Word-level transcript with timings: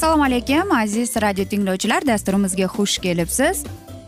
assalomu 0.00 0.24
alaykum 0.24 0.72
aziz 0.72 1.10
radio 1.22 1.44
tinglovchilar. 1.44 2.06
Dasturimizga 2.06 2.66
xush 2.76 2.94
kelibsiz. 3.04 3.58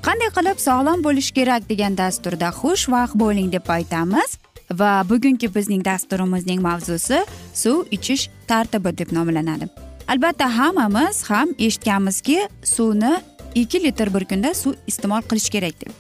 Qanday 0.07 0.31
qilib 0.37 0.63
sog'lom 0.67 1.03
bo'lish 1.05 1.29
kerak 1.37 1.67
degan 1.69 1.99
dasturda 1.99 2.49
xushvaqt 2.61 3.19
bo'ling 3.23 3.51
deb 3.53 3.69
aytamiz. 3.77 4.39
Va 4.81 4.93
bugungi 5.11 5.51
bizning 5.57 5.85
dasturimizning 5.85 6.65
mavzusi 6.69 7.19
suv 7.63 7.93
ichish 7.97 8.25
tartibi 8.49 8.95
deb 8.99 9.13
nomlanadi. 9.19 9.69
Albatta 10.09 10.49
hammamiz 10.59 11.23
ham 11.31 11.53
eshitganmizki 11.59 12.39
suvni 12.75 13.13
ikki 13.55 13.85
litr 13.85 14.15
bir 14.15 14.25
kunda 14.25 14.55
suv 14.55 14.81
iste'mol 14.87 15.29
qilish 15.29 15.53
kerak 15.55 15.77
deb. 15.83 15.93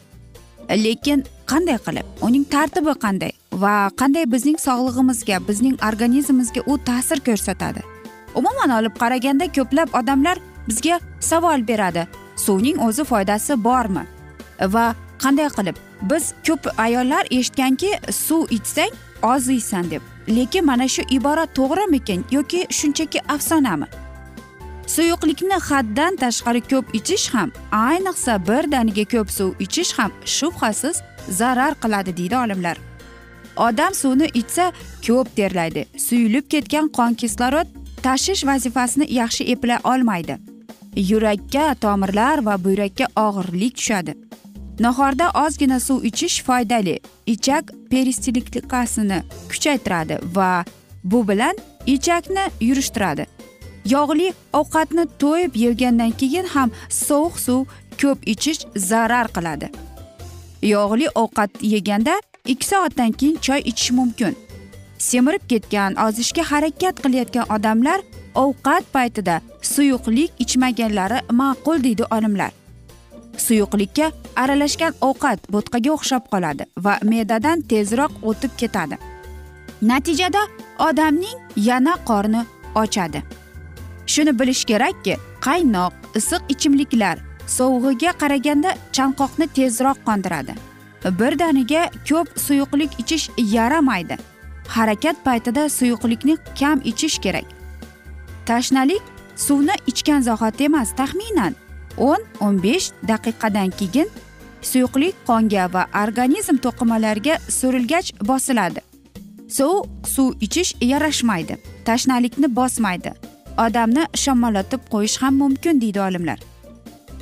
Lekin 0.84 1.28
qanday 1.52 1.78
qilib? 1.86 2.06
Uning 2.26 2.48
tartibi 2.54 2.96
qanday? 3.06 3.32
Va 3.52 3.76
qanday 4.00 4.24
bizning 4.34 4.58
sog'lig'imizga 4.68 5.46
bizning 5.48 5.76
organizmimizga 5.88 6.64
u 6.66 6.84
ta'sir 6.90 7.20
ko'rsatadi? 7.28 7.91
Umuman 8.34 8.70
olib 8.78 8.94
qaraganda 9.02 9.46
ko'plab 9.56 9.94
odamlar 10.00 10.38
bizga 10.68 11.00
savol 11.20 11.68
beradi. 11.68 12.06
Suvning 12.36 12.78
o'zi 12.86 13.04
foydasi 13.04 13.64
bormi? 13.64 14.04
Va 14.74 14.94
qanday 15.22 15.48
qilib? 15.56 15.76
Biz 16.10 16.34
ko'p 16.46 16.62
ayollar 16.78 17.24
eshitganki 17.30 17.90
suv 18.10 18.46
ichsang 18.50 18.92
oziysan 19.22 19.90
deb. 19.90 20.02
Lekin 20.28 20.66
mana 20.66 20.88
shu 20.88 21.02
ibora 21.10 21.46
to'g'rimikin 21.46 22.24
yoki 22.30 22.66
shunchaki 22.70 23.20
afsonami? 23.34 23.86
Suyuqlikni 24.86 25.58
haddan 25.68 26.16
tashqari 26.16 26.60
ko'p 26.72 26.86
ichish 26.98 27.26
ham 27.34 27.52
ayniqsa 27.72 28.32
birdaniga 28.48 29.04
ko'p 29.14 29.28
suv 29.30 29.50
ichish 29.64 29.92
ham 29.98 30.10
shubhasiz 30.36 30.96
zarar 31.28 31.74
qiladi 31.82 32.16
deydi 32.16 32.36
olimlar. 32.36 32.76
Odam 33.56 33.94
suvni 33.94 34.28
ichsa 34.40 34.72
ko'p 35.06 35.36
terlaydi. 35.36 35.86
Suyulib 36.06 36.46
ketgan 36.52 36.88
qon 36.98 37.14
kislorod 37.14 37.66
tashish 38.02 38.46
vazifasini 38.46 39.06
yaxshi 39.14 39.44
eplay 39.44 39.78
olmaydi. 39.84 40.38
Yurakka 40.96 41.74
tomirlar 41.74 42.38
va 42.46 42.64
buyrakka 42.64 43.06
og'irlik 43.16 43.76
tushadi. 43.76 44.14
Nahorda 44.80 45.30
ozgina 45.46 45.80
suv 45.80 46.04
ichish 46.04 46.42
foydali. 46.42 47.00
Ichak 47.26 47.72
peristaltikasini 47.90 49.22
kuchaytiradi 49.50 50.18
va 50.36 50.64
bu 51.04 51.28
bilan 51.28 51.56
ichakni 51.86 52.44
yurishtiradi. 52.60 53.26
Yog'li 53.84 54.32
ovqatni 54.52 55.06
to'yib 55.18 55.56
yegandan 55.64 56.10
keyin 56.10 56.46
ham 56.54 56.70
sovuq 56.88 57.38
suv 57.46 57.64
ko'p 58.00 58.18
ichish 58.26 58.60
zarar 58.76 59.26
qiladi. 59.36 59.70
Yog'li 60.62 61.08
ovqat 61.22 61.50
yeganda 61.62 62.14
ikki 62.46 62.66
soatdan 62.66 63.12
keyin 63.12 63.36
choy 63.36 63.60
ichish 63.64 63.90
mumkin. 63.90 64.36
Semirib 65.02 65.44
ketgan 65.50 65.96
ozishga 66.06 66.42
harakat 66.50 66.96
qilayotgan 67.04 67.46
odamlar 67.54 68.00
ovqat 68.44 68.84
paytida 68.94 69.40
suyuqlik 69.72 70.30
ichmaganlari 70.44 71.18
ma'qul 71.40 71.82
deydi 71.86 72.04
olimlar. 72.16 72.52
Suyuqlikka 73.44 74.06
aralashgan 74.42 74.94
ovqat 75.08 75.38
bo'tqaga 75.54 75.90
o'xshab 75.96 76.24
qoladi 76.32 76.68
va 76.84 76.94
me'dadan 77.10 77.58
tezroq 77.72 78.12
o'tib 78.30 78.52
ketadi. 78.60 78.96
Natijada 79.90 80.42
odamning 80.88 81.38
yana 81.68 81.94
qorni 82.08 82.42
ochadi. 82.82 83.22
Shuni 84.12 84.32
bilish 84.40 84.64
kerakki 84.70 85.14
qaynoq 85.46 86.18
issiq 86.18 86.42
ichimliklar 86.54 87.16
sovug'iga 87.56 88.12
qaraganda 88.22 88.70
chanqoqni 88.96 89.46
tezroq 89.58 89.98
qondiradi. 90.08 90.54
Birdaniga 91.20 91.82
ko'p 92.08 92.28
suyuqlik 92.46 92.92
ichish 93.02 93.26
yaramaydi. 93.56 94.16
Harakat 94.74 95.16
paytida 95.24 95.62
suyuqlikni 95.78 96.36
kam 96.60 96.80
ichish 96.90 97.18
kerak. 97.24 97.44
Tashnalik 98.46 99.02
suvni 99.36 99.74
ichgan 99.86 100.20
zahoti 100.28 100.64
emas 100.64 100.90
taxminan 101.00 101.54
o'n 101.96 102.22
o'n 102.40 102.62
besh 102.62 102.86
daqiqadan 103.08 103.70
keyin 103.78 104.08
suyuqlik 104.70 105.14
qonga 105.28 105.64
va 105.74 105.82
organizm 106.04 106.56
to'qimalariga 106.64 107.34
surilgach 107.58 108.08
bosiladi. 108.28 108.80
Sovuq 109.56 109.86
suv 110.14 110.28
ichish 110.46 110.70
yarashmaydi 110.92 111.54
tashnalikni 111.86 112.48
bosmaydi. 112.56 113.12
Odamni 113.64 114.04
shamollatib 114.22 114.82
qo'yish 114.92 115.16
ham 115.22 115.34
mumkin 115.42 115.80
deydi 115.80 116.00
olimlar. 116.00 116.38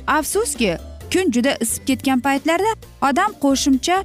Afsuski 0.07 0.71
kun 1.13 1.31
juda 1.35 1.53
isib 1.63 1.83
ketgan 1.89 2.19
paytlarda 2.27 2.71
odam 3.09 3.31
qo'shimcha 3.43 3.97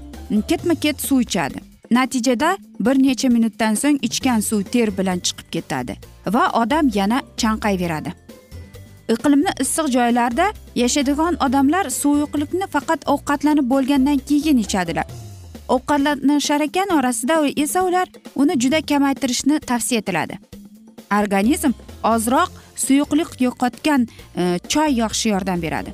ketma 0.51 0.75
ket 0.75 0.97
suv 1.09 1.21
ichadi. 1.27 1.66
Natijada 1.91 2.57
bir 2.81 2.97
necha 3.03 3.29
minutdan 3.29 3.75
so'ng 3.75 3.99
ichgan 4.03 4.41
suv 4.41 4.63
ter 4.63 4.99
bilan 4.99 5.19
chiqib 5.19 5.51
ketadi 5.51 5.97
va 6.27 6.51
odam 6.63 6.91
yana 6.95 7.23
chanqayveradi. 7.37 8.13
Iqlimni 9.09 9.53
issiq 9.61 9.87
joylarda 9.97 10.47
yashaydigan 10.75 11.35
odamlar 11.47 11.91
suyuqlikni 11.91 12.67
faqat 12.67 13.00
ovqatlanib 13.15 13.71
bo'lgandan 13.71 14.19
keyin 14.19 14.59
ichadilar. 14.65 15.06
Ovqatlanish 15.69 16.50
ekan 16.50 16.88
orasida 16.99 17.37
esa 17.56 17.83
ular 17.83 18.06
uni 18.37 18.61
juda 18.61 18.81
kamaytirishni 18.81 19.61
tavsiya 19.61 20.00
etiladi. 20.00 20.39
Organizm 21.21 21.73
ozroq 22.05 22.50
suyuqlik 22.77 23.41
yo'qotgan 23.41 24.09
e, 24.37 24.59
choy 24.69 24.91
yaxshi 25.03 25.29
yordam 25.29 25.62
beradi. 25.62 25.91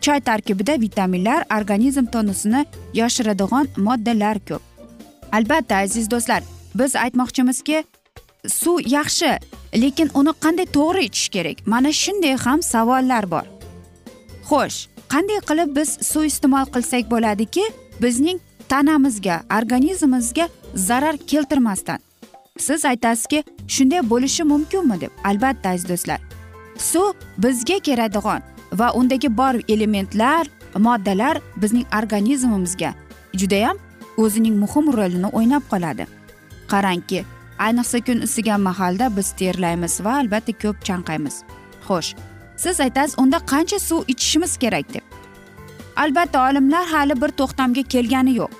Choy 0.00 0.20
tarkibida 0.20 0.80
vitaminlar 0.80 1.44
organizm 1.58 2.06
tonusini 2.06 2.64
yoshiradigan 2.94 3.66
moddalar 3.76 4.38
ko'p. 4.48 4.75
Albatta 5.32 5.76
aziz 5.76 6.10
do'stlar 6.10 6.42
biz 6.74 6.96
aytmoqchimizki 6.96 7.84
suv 8.48 8.80
yaxshi 8.86 9.38
lekin 9.82 10.10
uni 10.14 10.32
qanday 10.44 10.66
to'g'ri 10.76 11.02
ichish 11.08 11.28
kerak? 11.28 11.66
Mana 11.66 11.92
shunday 11.92 12.36
ham 12.44 12.62
savollar 12.62 13.30
bor. 13.30 13.46
Xo'sh 14.48 14.78
qanday 15.12 15.40
qilib 15.48 15.76
biz 15.76 15.90
suv 16.10 16.24
iste'mol 16.30 16.66
qilsak 16.74 17.10
bo'ladiki? 17.10 17.64
Bizning 18.02 18.38
tanamizga 18.68 19.42
organizmimizga 19.58 20.48
zarar 20.74 21.16
keltirmasdan. 21.16 21.98
Siz 22.58 22.84
aytasizki 22.84 23.44
shunday 23.68 24.10
bo'lishi 24.10 24.42
mumkinmi 24.42 25.00
deb. 25.00 25.12
Albatta 25.24 25.68
aziz 25.70 25.88
do'stlar 25.88 26.20
suv 26.78 27.12
bizga 27.38 27.78
keladigan 27.78 28.42
va 28.72 28.92
undagi 28.92 29.36
bor 29.36 29.54
elementlar 29.68 30.46
moddalar 30.74 31.40
bizning 31.56 31.86
organizmimizga. 31.98 32.94
Judayam 33.34 33.76
o'zining 34.16 34.56
muhim 34.62 34.92
rolini 34.96 35.26
o'ynab 35.26 35.64
qoladi. 35.72 36.06
Qarangki 36.72 37.24
ayniqsa 37.58 38.00
kun 38.06 38.20
isigan 38.26 38.60
mahalda 38.60 39.16
biz 39.16 39.32
terlaymiz 39.40 40.00
va 40.04 40.12
albatta 40.20 40.52
ko'p 40.62 40.76
chanqaymiz. 40.88 41.36
Xo'sh 41.88 42.10
siz 42.56 42.80
aytasiz 42.80 43.18
unda 43.18 43.38
qancha 43.52 43.78
suv 43.78 44.02
ichishimiz 44.08 44.56
kerak 44.56 44.94
deb. 44.94 45.04
Albatta 45.96 46.50
olimlar 46.50 46.86
hali 46.86 47.20
bir 47.22 47.28
to'xtamga 47.40 47.82
kelgani 47.82 48.36
yo'q. 48.40 48.50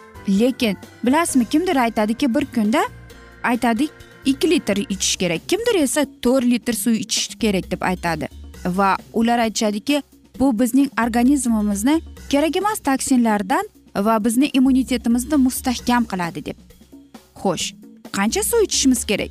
Lekin 0.40 0.76
bilasizmi 1.04 1.44
kimdir 1.44 1.76
aytadiki 1.76 2.34
bir 2.34 2.44
kunda 2.54 2.82
aytadik 3.44 3.90
ikki 4.24 4.50
litr 4.50 4.76
ichish 4.76 5.16
kerak. 5.16 5.48
Kimdir 5.48 5.74
esa 5.82 6.06
to'rt 6.22 6.44
litr 6.44 6.72
suv 6.72 6.92
ichish 6.92 7.38
kerak 7.38 7.70
deb 7.70 7.82
aytadi. 7.82 8.28
Va 8.66 8.96
ular 9.12 9.38
aytishadiki 9.38 10.02
bu 10.40 10.58
bizning 10.58 10.88
organizmimizni 11.02 12.00
kerak 12.28 12.56
emas 12.56 12.78
toksinlardan 12.78 13.68
va 14.04 14.24
bizni 14.24 14.50
immunitetimizni 14.52 15.36
mustahkam 15.36 16.04
qiladi 16.04 16.44
deb. 16.46 16.56
Xo'sh 17.42 17.74
qancha 18.12 18.42
suv 18.42 18.64
ichishimiz 18.64 19.04
kerak? 19.04 19.30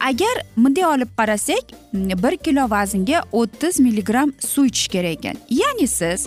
Agar 0.00 0.36
bunday 0.56 0.86
olib 0.86 1.10
qarasak 1.16 1.72
bir 1.92 2.36
kilo 2.36 2.70
vaznga 2.70 3.22
o'ttiz 3.32 3.80
milligramm 3.80 4.32
suv 4.40 4.64
ichish 4.64 4.88
kerak 4.88 5.18
ekan. 5.18 5.36
Ya'ni 5.50 5.86
siz 5.86 6.26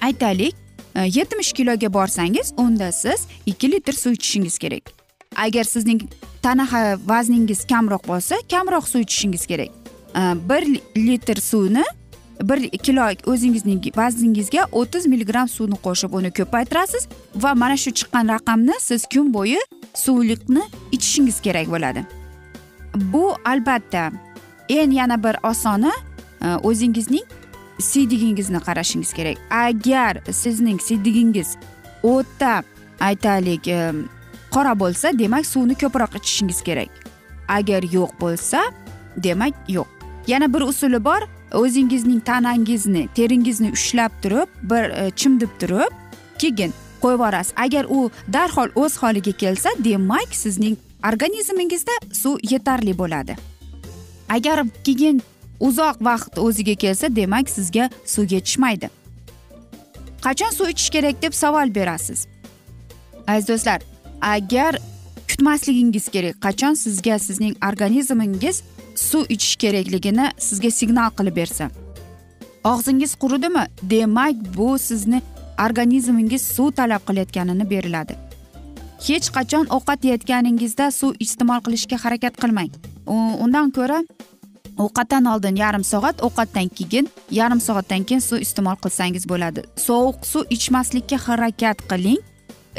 aytaylik 0.00 0.54
yetmish 0.96 1.52
kiloga 1.52 1.92
borsangiz 1.92 2.52
unda 2.56 2.92
siz 2.92 3.26
ikki 3.46 3.72
litr 3.72 3.92
suv 3.92 4.12
ichishingiz 4.12 4.58
kerak. 4.58 4.92
Agar 5.36 5.64
sizning 5.64 6.02
tana 6.42 6.66
vazningiz 7.06 7.66
kamroq 7.66 8.08
bo'lsa 8.08 8.36
kamroq 8.50 8.88
suv 8.88 9.00
ichishingiz 9.00 9.46
kerak. 9.46 9.70
Bir 10.48 10.62
litr 10.96 11.40
suvni 11.40 11.84
bir 12.48 12.70
kilo 12.78 13.06
o'zingizning 13.26 13.84
vazningizga 13.96 14.66
o'ttiz 14.72 15.06
milligramm 15.06 15.48
suvni 15.48 15.78
qo'shib 15.86 16.14
uni 16.18 16.30
ko'paytirasiz 16.38 17.08
va 17.34 17.54
mana 17.54 17.76
shu 17.76 17.90
chiqqan 17.98 18.28
raqamni 18.34 18.74
siz 18.80 19.06
kun 19.12 19.32
bo'yi 19.34 19.60
suvliqni 20.04 20.62
ichishingiz 20.92 21.40
kerak 21.40 21.70
bo'ladi. 21.74 22.04
Bu 22.94 23.34
albatta 23.44 24.10
eng 24.68 24.92
yana 24.92 25.16
bir 25.24 25.36
osoni 25.50 25.92
e, 26.44 26.46
o'zingizning 26.68 27.26
siydigingizni 27.78 28.60
qarashingiz 28.66 29.12
kerak. 29.12 29.36
Agar 29.50 30.20
sizning 30.32 30.80
siydigingiz 30.80 31.56
o'ta 32.02 32.62
aytaylik 33.00 33.68
e, 33.68 33.92
qora 34.50 34.74
bo'lsa 34.78 35.18
demak 35.18 35.46
suvni 35.46 35.74
ko'proq 35.74 36.16
ichishingiz 36.20 36.62
kerak. 36.62 36.90
Agar 37.48 37.82
yo'q 37.82 38.10
bo'lsa 38.20 38.60
demak 39.16 39.54
yo'q. 39.68 39.88
Yana 40.26 40.54
bir 40.54 40.60
usuli 40.60 41.04
bor 41.04 41.22
o'zingizning 41.54 42.20
tanangizni 42.24 43.08
teringizni 43.14 43.72
ushlab 43.72 44.12
turib 44.22 44.48
bir 44.62 44.84
e, 44.90 45.10
chimdib 45.10 45.52
turib 45.60 45.92
keyin 46.38 46.72
qo'yib 47.02 47.18
yuborasiz. 47.18 47.54
Agar 47.56 47.84
u 47.88 48.10
darhol 48.32 48.68
o'z 48.74 48.96
holiga 49.02 49.32
kelsa 49.32 49.70
demak 49.84 50.34
sizning 50.34 50.76
organizmingizda 51.08 51.92
suv 52.12 52.38
yetarli 52.50 52.98
bo'ladi. 52.98 53.36
Agar 54.28 54.64
keyin 54.84 55.22
uzoq 55.60 55.96
vaqt 56.00 56.38
o'ziga 56.38 56.74
kelsa 56.74 57.16
demak 57.16 57.50
sizga 57.50 57.90
suv 58.06 58.32
yetishmaydi. 58.32 58.90
Qachon 60.22 60.50
suv 60.50 60.68
ichish 60.68 60.90
kerak 60.90 61.22
deb 61.22 61.32
savol 61.32 61.74
berasiz? 61.74 62.26
Aziz 63.26 63.48
do'stlar 63.48 63.80
agar 64.20 64.78
kutmasligingiz 65.28 66.08
kerak 66.08 66.36
qachon 66.40 66.74
sizga 66.74 67.18
sizning 67.18 67.56
organizmingiz 67.68 68.62
suv 69.10 69.24
ichish 69.34 69.56
kerakligini 69.62 70.26
sizga 70.48 70.70
signal 70.80 71.10
qilib 71.18 71.36
bersa 71.40 71.70
og'zingiz 72.64 73.14
quridimi 73.22 73.64
demak 73.82 74.36
bu 74.56 74.78
sizni 74.78 75.22
organizmingiz 75.66 76.42
suv 76.42 76.70
talab 76.70 77.02
qilayotganini 77.08 77.70
beriladi. 77.70 78.16
Hech 79.06 79.28
qachon 79.36 79.66
ovqat 79.76 80.04
yeyotganingizda 80.04 80.90
suv 80.90 81.12
iste'mol 81.24 81.60
qilishga 81.66 81.96
harakat 82.04 82.36
qilmang. 82.42 82.70
Undan 83.44 83.70
ko'ra 83.76 83.98
ovqatdan 84.84 85.24
oldin 85.32 85.56
yarim 85.62 85.84
soat 85.84 86.22
ovqatdan 86.26 86.68
keyin 86.78 87.08
yarim 87.30 87.60
soatdan 87.60 88.04
keyin 88.08 88.22
suv 88.28 88.38
iste'mol 88.46 88.78
qilsangiz 88.84 89.26
bo'ladi. 89.32 89.64
Sovuq 89.86 90.26
suv 90.32 90.44
ichmaslikka 90.56 91.18
harakat 91.26 91.82
qiling. 91.90 92.20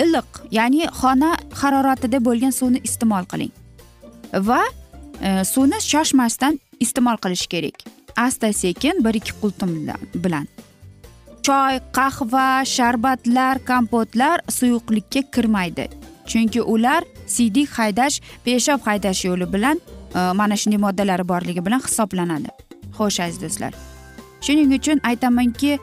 Iliq 0.03 0.29
ya'ni 0.57 0.87
xona 0.99 1.35
haroratida 1.61 2.23
bo'lgan 2.27 2.55
suvni 2.59 2.79
iste'mol 2.87 3.27
qiling. 3.31 3.51
Va 4.47 4.63
Э, 5.23 5.43
suvni 5.47 5.79
shoshmasdan 5.79 6.59
iste'mol 6.79 7.17
qilish 7.23 7.47
kerak. 7.47 7.77
Asta 8.17 8.53
sekin 8.53 9.03
bir 9.03 9.13
ikki 9.13 9.33
qultum 9.41 9.71
bilan 10.15 10.47
choy 11.43 11.79
qahva 11.97 12.65
sharbatlar 12.65 13.59
kompotlar 13.65 14.41
suyuqlikka 14.49 15.21
kirmaydi. 15.31 15.87
Chunki 16.27 16.61
ular 16.61 17.03
siydik 17.27 17.69
haydash 17.79 18.21
peshob 18.45 18.81
haydash 18.87 19.25
yo'li 19.25 19.47
bilan 19.53 19.81
e, 20.15 20.19
mana 20.39 20.55
shunday 20.55 20.79
moddalari 20.85 21.27
borligi 21.27 21.65
bilan 21.65 21.81
hisoblanadi. 21.87 22.49
Xo'sh 22.97 23.19
aziz 23.25 23.41
do'stlar. 23.41 23.73
Shuning 24.41 24.71
uchun 24.79 24.99
aytamanki 25.03 25.79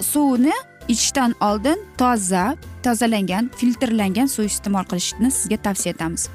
suvni 0.00 0.56
ichishdan 0.88 1.34
oldin 1.40 1.78
toza 1.98 2.56
tozalangan 2.82 3.50
filtrlangan 3.56 4.28
suv 4.34 4.44
iste'mol 4.52 4.84
qilishni 4.90 5.30
sizga 5.30 5.56
tavsiya 5.56 5.94
etamiz. 5.94 6.28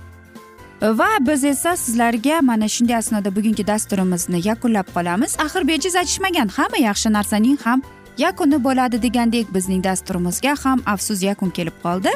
Va 0.84 1.08
biz 1.22 1.44
esa 1.44 1.78
sizlarga 1.78 2.42
mana 2.42 2.68
shunday 2.68 2.96
asnoda 2.96 3.36
bugungi 3.36 3.68
dasturimizni 3.68 4.48
yakunlab 4.48 4.88
qolamiz. 4.96 5.36
Axir 5.40 5.68
bejiz 5.68 5.96
aytishmagan 5.96 6.48
hamma 6.48 6.78
yaxshi 6.78 7.14
narsaning 7.14 7.58
ham 7.66 7.82
yakuni 8.18 8.64
bo'ladi 8.64 9.02
degandek 9.02 9.54
bizning 9.54 9.84
dasturimizga 9.84 10.56
ham 10.64 10.82
afsus 10.86 11.24
yakun 11.24 11.50
kelib 11.50 11.74
qoldi. 11.84 12.12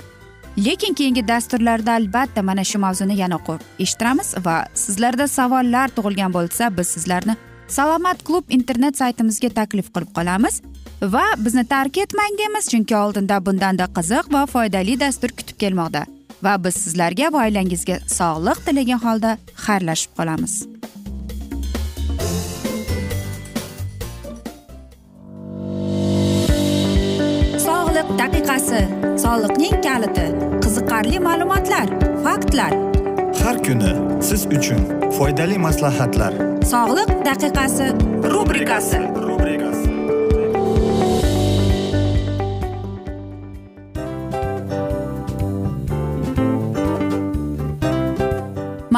Lekin 0.66 0.94
keyingi 0.94 1.28
dasturlarda 1.28 1.92
albatta 1.92 2.42
mana 2.42 2.64
shu 2.64 2.80
mavzuni 2.80 3.18
yana 3.18 3.36
o'qib 3.36 3.60
eshittiramiz 3.80 4.36
va 4.46 4.56
sizlarda 4.74 5.28
savollar 5.28 5.88
tug'ilgan 5.98 6.34
bo'lsa 6.34 6.78
biz 6.78 6.88
sizlarni 6.88 7.36
salomat 7.68 8.24
klub 8.24 8.46
internet 8.50 8.98
saytimizga 8.98 9.50
taklif 9.50 9.94
qilib 9.94 10.12
qolamiz. 10.18 10.62
Va 11.02 11.26
bizni 11.46 11.66
tark 11.66 11.98
etmang 11.98 12.38
deymiz 12.38 12.70
chunki 12.72 12.96
oldinda 12.96 13.46
bundanda 13.46 13.86
qiziq 13.98 14.34
va 14.34 14.46
foydali 14.46 15.00
dastur 15.00 15.30
kutib 15.30 15.58
kelmoqda. 15.64 16.17
Va 16.46 16.54
biz 16.64 16.76
sizlarga 16.86 17.32
va 17.34 17.46
oilangizga 17.48 18.00
sog'lik 18.18 18.60
tilagan 18.66 19.02
holda 19.06 19.32
xayrlashib 19.66 20.12
qolamiz. 20.20 20.54
Sog'liq 27.68 28.10
daqiqasi 28.22 28.82
soliqning 29.24 29.78
kaliti 29.88 30.28
qiziqarli 30.64 31.24
ma'lumotlar 31.28 31.88
faktlar. 32.26 32.74
Har 33.44 33.58
kuni 33.66 33.94
siz 34.30 34.42
uchun 34.58 34.82
foydali 35.18 35.58
maslahatlar. 35.68 36.34
Sog'liq 36.74 37.12
daqiqasi 37.30 37.88
rubrikasi 38.34 39.02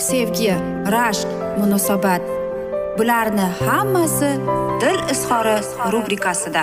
sevgi 0.00 0.52
rashq 0.94 1.28
munosabat. 1.58 2.22
Bularni 2.98 3.46
hammasi 3.60 4.30
dil 4.80 5.00
izhori 5.12 5.56
rubrikasida. 5.92 6.62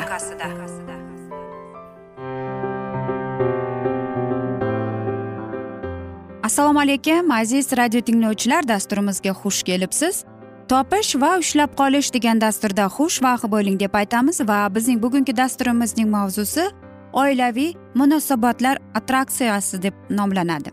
Assalomu 6.44 6.80
alaykum 6.80 7.32
aziz 7.32 7.78
radio 7.78 8.02
tinglovchilar 8.02 8.68
dasturimizga 8.68 9.30
xush 9.30 9.64
kelibsiz. 9.64 10.26
Topish 10.68 11.16
va 11.16 11.38
ushlab 11.40 11.76
qolish 11.80 12.10
degan 12.14 12.42
dasturda 12.42 12.86
xushvaqt 12.98 13.52
bo'ling 13.52 13.80
deb 13.80 13.94
aytamiz 13.96 14.42
va 14.50 14.60
bizning 14.76 15.04
bugungi 15.04 15.38
dasturimizning 15.38 16.10
mavzusi 16.10 16.66
oilaviy 17.14 17.74
munosabatlar 17.96 18.78
attraksiyasi 18.96 19.82
deb 19.82 19.94
nomlanadi. 20.10 20.72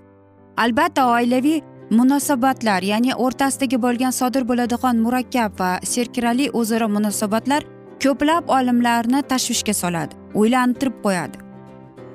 Albatta 0.57 1.07
oilaviy 1.11 1.61
munosabatlar 1.91 2.83
ya'ni 2.83 3.15
o'rtasidagi 3.15 3.79
bo'lgan 3.83 4.11
sodir 4.11 4.49
bo'ladigan 4.49 4.97
murakkab 5.05 5.61
va 5.61 5.71
serkirali 5.93 6.51
o'zaro 6.61 6.89
munosabatlar 6.89 7.63
ko'plab 8.05 8.49
olimlarni 8.57 9.23
tashvishga 9.33 9.75
soladi 9.83 10.15
o'ylantirib 10.35 10.97
qo'yadi. 11.05 11.37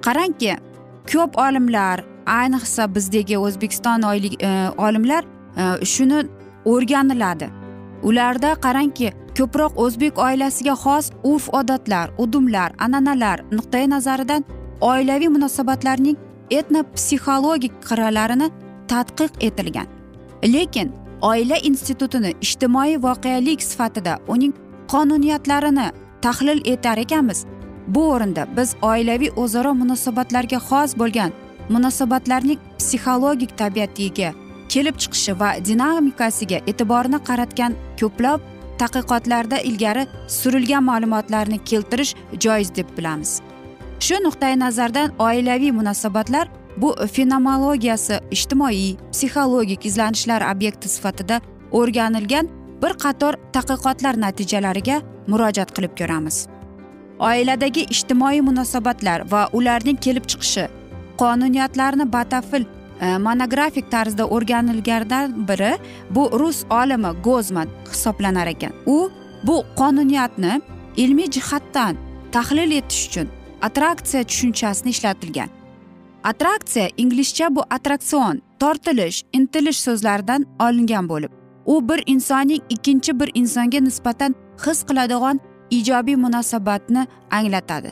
Qarangki 0.06 0.56
ko'p 1.12 1.38
olimlar 1.46 2.04
ayniqsa 2.26 2.96
bizdagi 2.96 3.38
o'zbekiston 3.38 4.02
oylik 4.12 4.44
e, 4.44 4.50
olimlar 4.78 5.24
e, 5.58 5.86
shuni 5.86 6.24
o'rganiladi. 6.66 7.50
Ularda 8.04 8.54
qarangki 8.66 9.12
ko'proq 9.38 9.78
o'zbek 9.84 10.18
oilasiga 10.28 10.76
xos 10.84 11.12
urf 11.24 11.50
odatlar 11.60 12.10
udumlar 12.18 12.74
an'analar 12.86 13.46
nuqtai 13.52 13.86
nazaridan 13.90 14.44
oilaviy 14.82 15.30
munosabatlarning 15.36 16.18
etno 16.60 16.84
psixologik 16.96 17.74
qirralarini 17.88 18.50
tadqiq 18.92 19.32
etilgan. 19.48 19.88
Lekin 20.44 20.92
oila 21.22 21.58
institutini 21.70 22.34
ijtimoiy 22.42 22.98
voqelik 23.06 23.62
sifatida 23.62 24.20
uning 24.28 24.54
qonuniyatlarini 24.92 25.88
tahlil 26.22 26.62
etar 26.66 26.98
ekanmiz. 26.98 27.46
Bu 27.88 28.04
o'rinda 28.14 28.48
biz 28.58 28.76
oilaviy 28.82 29.32
o'zaro 29.36 29.74
munosabatlarga 29.82 30.60
xos 30.70 30.92
bo'lgan 31.02 31.32
munosabatlarning 31.70 32.60
psixologik 32.80 33.58
tabiatiga 33.58 34.34
kelib 34.74 34.96
chiqishi 35.02 35.34
va 35.40 35.50
dinamikasiga 35.70 36.60
e'tiborni 36.70 37.20
qaratgan 37.30 37.78
ko'plab 38.00 38.40
tadqiqotlarda 38.82 39.58
ilgari 39.70 40.04
surilgan 40.40 40.84
ma'lumotlarni 40.90 41.60
keltirish 41.70 42.16
joiz 42.44 42.76
deb 42.76 42.88
bilamiz. 42.98 43.32
Shu 44.06 44.16
nuqtai 44.26 44.54
nazardan 44.60 45.10
oilaviy 45.28 45.72
munosabatlar 45.80 46.46
bu 46.82 46.96
fenomenologiyasi 47.14 48.20
ijtimoiy 48.32 48.96
psixologik 49.12 49.86
izlanishlar 49.86 50.42
obyekti 50.56 50.90
sifatida 50.90 51.42
o'rganilgan 51.72 52.50
bir 52.82 52.94
qator 53.04 53.34
tadqiqotlar 53.54 54.20
natijalariga 54.22 55.02
murojaat 55.28 55.72
qilib 55.76 55.94
ko'ramiz. 56.00 56.48
Oiladagi 57.20 57.86
ijtimoiy 57.96 58.42
munosabatlar 58.42 59.26
va 59.32 59.48
ularning 59.54 60.00
kelib 60.06 60.26
chiqishi 60.32 60.68
qonuniyatlarni 61.22 62.06
batafil 62.14 62.64
e, 63.02 63.18
monografik 63.18 63.92
tarzda 63.92 64.28
o'rganilgandan 64.36 65.48
biri 65.50 65.74
bu 66.16 66.30
rus 66.40 66.64
olimi 66.82 67.12
gozman 67.24 67.68
hisoblanar 67.92 68.48
ekan. 68.48 68.74
U 68.86 69.12
bu 69.44 69.64
qonuniyatni 69.76 70.62
ilmiy 70.98 71.30
jihatdan 71.36 71.96
tahlil 72.32 72.72
etish 72.72 73.08
uchun 73.08 73.28
attraksiya 73.62 74.24
tushunchasini 74.24 74.90
ishlatilgan. 74.96 75.59
Attraksiya 76.24 76.90
inglizcha 76.98 77.56
bu 77.56 77.64
attraksion 77.70 78.42
tortilish 78.60 79.24
intilish 79.34 79.80
so'zlaridan 79.80 80.46
olingan 80.60 81.10
bo'lib 81.10 81.32
u 81.66 81.90
bir 81.90 82.04
insonning 82.06 82.62
ikkinchi 82.70 83.20
bir 83.20 83.32
insonga 83.34 83.80
nisbatan 83.80 84.36
his 84.66 84.84
qiladigan 84.84 85.40
ijobiy 85.70 86.16
munosabatni 86.16 87.08
anglatadi. 87.32 87.92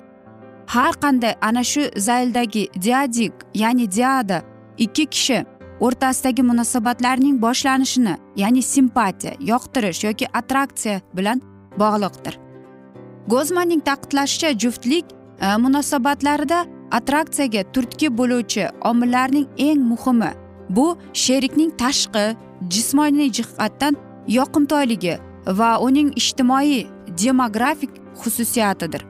Har 0.67 0.93
qanday 0.93 1.33
ana 1.41 1.63
shu 1.63 1.81
zayldagi 1.97 2.67
diadik 2.81 3.33
ya'ni 3.53 3.91
diada 3.91 4.41
ikki 4.77 5.05
kishi 5.05 5.45
o'rtasidagi 5.79 6.41
munosabatlarning 6.41 7.41
boshlanishini 7.41 8.17
ya'ni 8.35 8.61
simpatiya 8.61 9.33
yoqtirish 9.39 10.03
yoki 10.03 10.25
attraksiya 10.33 11.01
bilan 11.13 11.41
bog'liqdir. 11.79 12.39
Gozmanning 13.27 13.81
ta'kidlashicha 13.81 14.57
juftlik 14.59 15.05
e, 15.41 15.57
munosabatlarida 15.57 16.65
attraksiyaga 16.91 17.63
turtki 17.73 18.07
bo'luvchi 18.17 18.69
omillarning 18.89 19.47
eng 19.57 19.81
muhimi 19.91 20.31
bu 20.69 20.97
sherikning 21.13 21.71
tashqi 21.83 22.25
jismoniy 22.69 23.31
jihatdan 23.37 23.95
yoqimtoyligi 24.27 25.17
va 25.47 25.69
uning 25.79 26.09
ijtimoiy 26.15 26.87
demografik 27.23 27.89
xususiyatidir. 28.21 29.05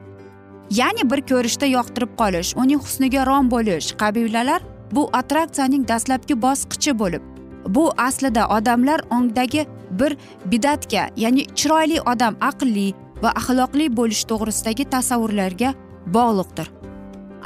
Ya'ni 0.70 1.10
bir 1.10 1.20
ko'rishda 1.30 1.66
yoqtirib 1.66 2.12
qolish 2.20 2.50
uning 2.56 2.80
husniga 2.86 3.26
rom 3.26 3.50
bo'lish 3.50 3.92
qabilalar 4.00 4.62
bu 4.92 5.10
attraksiyaning 5.12 5.88
dastlabki 5.88 6.42
bosqichi 6.42 6.98
bo'lib 6.98 7.22
bu 7.68 7.90
aslida 7.96 8.48
odamlar 8.48 9.00
ongdagi 9.10 9.66
bir 9.90 10.16
bidatga 10.44 11.08
ya'ni 11.16 11.46
chiroyli 11.58 12.00
odam 12.12 12.34
aqlli 12.40 12.88
va 13.22 13.30
axloqli 13.40 13.96
bo'lish 13.96 14.24
to'g'risidagi 14.30 14.84
tasavvurlarga 14.94 15.74
bog'liqdir. 16.06 16.77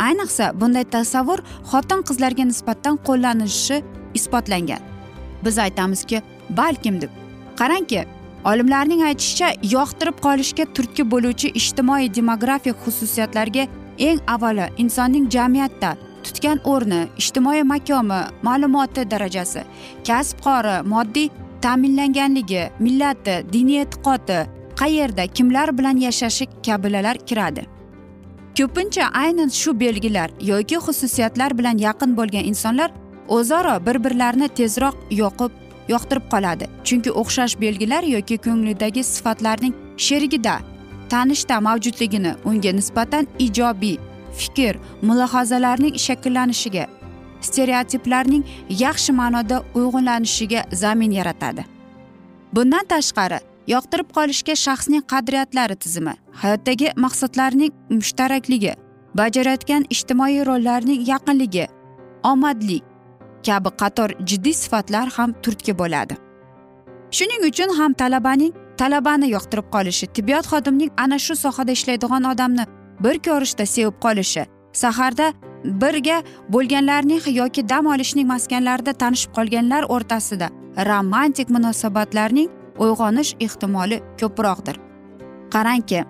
Ayniqsa 0.07 0.53
bunday 0.61 0.85
tasavvur 0.97 1.41
xotin 1.71 2.01
qizlarga 2.09 2.45
nisbatan 2.51 2.99
qo'llanilishi 3.07 3.83
isbotlangan. 4.19 4.83
Biz 5.45 5.59
aytamizki 5.59 6.23
balkim 6.51 7.01
deb. 7.01 7.11
Qarangki 7.61 8.05
olimlarning 8.45 9.03
aytishicha 9.09 9.49
yoqtirib 9.75 10.17
qolishga 10.27 10.65
turtki 10.77 11.11
bo'luvchi 11.11 11.49
ijtimoiy 11.61 12.15
demografik 12.15 12.77
xususiyatlarga 12.85 13.67
eng 13.99 14.21
avvalo 14.35 14.67
insonning 14.83 15.29
jamiyatda 15.37 15.91
tutgan 16.25 16.59
o'rni 16.73 17.01
ijtimoiy 17.23 17.63
makomi 17.73 18.21
ma'lumoti 18.49 19.11
darajasi 19.13 19.63
kasb 20.09 20.43
qori 20.47 20.77
moddiy 20.95 21.29
ta'minlanganligi 21.65 22.65
millati 22.85 23.37
diniy 23.53 23.83
e'tiqodi 23.85 24.39
qayerda 24.81 25.27
kimlar 25.37 25.79
bilan 25.79 25.97
yashashi 26.07 26.47
kabilalar 26.67 27.17
kiradi. 27.29 27.67
Ko'pincha 28.59 29.05
aynan 29.15 29.49
shu 29.49 29.81
belgilar 29.81 30.31
yoki 30.41 30.77
xususiyatlar 30.77 31.59
bilan 31.59 31.79
yaqin 31.79 32.17
bo'lgan 32.17 32.45
insonlar 32.45 32.91
o'zaro 33.29 33.87
bir 33.87 34.05
birlarini 34.05 34.49
tezroq 34.49 34.97
yoqib 35.11 35.53
yoqtirib 35.89 36.25
qoladi. 36.33 36.65
Chunki 36.85 37.11
o'xshash 37.21 37.61
belgilar 37.61 38.03
yoki 38.03 38.37
ko'nglidagi 38.47 39.03
sifatlarning 39.05 39.75
sherigida 39.97 40.55
tanishda 41.11 41.61
mavjudligini 41.61 42.33
unga 42.45 42.73
nisbatan 42.79 43.27
ijobiy 43.39 43.97
fikr 44.41 44.75
mulohazalarning 45.03 45.95
shakllanishiga 46.07 46.85
stereotiplarning 47.47 48.45
yaxshi 48.85 49.13
ma'noda 49.21 49.63
uyg'unlanishiga 49.75 50.61
zamin 50.73 51.11
yaratadi. 51.11 51.65
Bundan 52.53 52.85
tashqari 52.93 53.39
yoqtirib 53.67 54.09
qolishga 54.17 54.55
shaxsning 54.67 55.05
qadriyatlari 55.13 55.77
tizimi 55.77 56.15
hayotdagi 56.43 56.89
maqsadlarning 57.05 57.73
mushtarakligi 57.91 58.75
bajarayotgan 59.21 59.87
ijtimoiy 59.95 60.45
rollarning 60.47 61.09
yaqinligi 61.13 61.67
omadlik 62.33 62.83
kabi 63.47 63.71
qator 63.81 64.11
jiddiy 64.27 64.55
sifatlar 64.55 65.09
ham 65.17 65.35
turtki 65.43 65.79
bo'ladi. 65.79 66.15
Shuning 67.11 67.43
uchun 67.51 67.71
ham 67.79 67.93
talabaning 67.93 68.53
talabani 68.77 69.29
yoqtirib 69.37 69.67
qolishi 69.75 70.07
tibbiyot 70.07 70.47
xodimining 70.53 70.91
ana 70.97 71.19
shu 71.19 71.35
sohada 71.45 71.73
ishlaydigan 71.73 72.25
odamni 72.33 72.65
bir 73.05 73.17
ko'rishda 73.27 73.67
sevib 73.75 73.97
qolishi 74.05 74.47
saharda 74.83 75.27
birga 75.83 76.23
bo'lganlarning 76.55 77.23
yoki 77.41 77.69
dam 77.69 77.87
olishning 77.87 78.27
maskanlarida 78.35 78.93
tanishib 79.03 79.33
qolganlar 79.39 79.83
o'rtasida 79.95 80.49
romantik 80.91 81.49
munosabatlarning 81.57 82.49
uyg'onish 82.79 83.35
ehtimoli 83.41 84.03
ko'proqdir. 84.21 84.77
Qarangki 85.55 86.05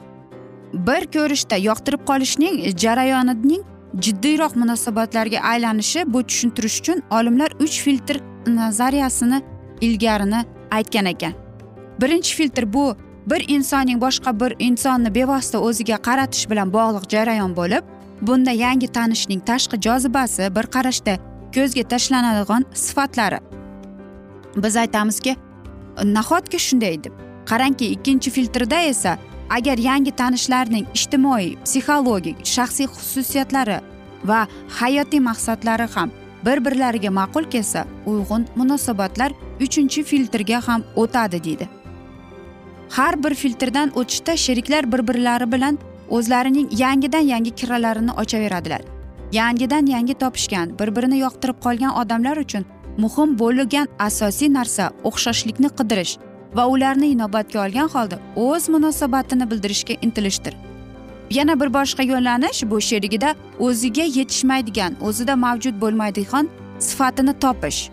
bir 0.73 1.07
ko'rishda 1.15 1.57
yoqtirib 1.57 2.03
qolishning 2.11 2.55
jarayonining 2.85 3.63
jiddiyroq 4.01 4.57
munosabatlarga 4.57 5.41
aylanishi 5.53 6.05
bu 6.13 6.23
tushuntirish 6.23 6.81
uchun 6.81 7.03
olimlar 7.11 7.51
uch 7.61 7.81
filtr 7.85 8.21
nazariyasini 8.47 9.43
ilgarini 9.81 10.45
aytgan 10.71 11.07
ekan. 11.07 11.33
Birinchi 12.01 12.37
filtr 12.37 12.73
bu 12.73 12.97
bir 13.27 13.45
insonning 13.49 14.01
boshqa 14.01 14.41
bir 14.41 14.55
insonni 14.59 15.15
bevosita 15.15 15.59
o'ziga 15.59 15.97
qaratish 15.97 16.51
bilan 16.51 16.73
bog'liq 16.73 17.05
jarayon 17.15 17.57
bo'lib 17.57 17.85
bunda 18.23 18.51
yangi 18.51 18.89
tanishning 18.89 19.41
tashqi 19.51 19.81
jozibasi 19.87 20.55
bir 20.57 20.67
qarashda 20.75 21.15
ko'zga 21.55 21.83
tashlanadigan 21.83 22.65
sifatlari. 22.75 23.39
Biz 24.57 24.77
aytamizki 24.77 25.37
nahotki 26.05 26.59
shunday 26.59 27.05
deb? 27.05 27.13
Qarangki 27.47 27.87
ikkinchi 27.95 28.31
filtrda 28.31 28.81
esa 28.93 29.19
agar 29.51 29.79
yangi 29.79 30.13
tanishlarning 30.17 30.87
ijtimoiy 30.95 31.57
psixologik 31.65 32.47
shaxsiy 32.55 32.87
xususiyatlari 32.87 33.79
va 34.25 34.47
hayotiy 34.81 35.21
maqsadlari 35.21 35.87
ham 35.95 36.11
bir 36.47 36.65
birlariga 36.65 37.11
ma'qul 37.11 37.45
kelsa 37.55 37.85
uyg'un 38.07 38.47
munosabatlar 38.57 39.33
uchinchi 39.61 40.03
filtrga 40.03 40.61
ham 40.69 40.85
o'tadi 40.97 41.45
deydi. 41.45 41.69
Har 42.91 43.25
bir 43.25 43.35
filtrdan 43.35 43.93
o'tishda 43.95 44.37
sheriklar 44.37 44.93
bir 44.93 45.09
birlari 45.09 45.53
bilan 45.53 45.79
o'zlarining 46.11 46.69
yangidan 46.85 47.25
yangi 47.33 47.51
kirralarini 47.51 48.13
ochaveradilar. 48.13 48.83
Yangidan 49.33 49.87
yangi 49.87 50.15
topishgan 50.15 50.79
bir 50.79 50.97
birini 50.97 51.19
yoqtirib 51.19 51.59
qolgan 51.65 51.93
odamlar 52.01 52.37
uchun 52.37 52.65
muhim 52.99 53.39
bo'lgan 53.39 53.89
asosiy 53.99 54.53
narsa 54.53 54.91
o'xshashlikni 55.05 55.71
qidirish 55.79 56.19
va 56.57 56.67
ularni 56.67 57.09
inobatga 57.15 57.65
olgan 57.65 57.89
holda 57.95 58.19
o'z 58.37 58.69
munosabatini 58.69 59.51
bildirishga 59.51 59.95
intilishdir. 60.03 60.55
Yana 61.31 61.61
bir 61.61 61.75
boshqa 61.75 62.03
yo'nalish 62.03 62.63
bu 62.71 62.81
sherigida 62.81 63.35
o'ziga 63.59 64.03
yetishmaydigan 64.03 64.97
o'zida 65.01 65.37
mavjud 65.37 65.81
bo'lmaydigan 65.81 66.49
sifatini 66.79 67.39
topish. 67.39 67.91